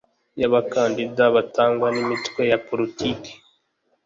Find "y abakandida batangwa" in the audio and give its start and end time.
0.39-1.87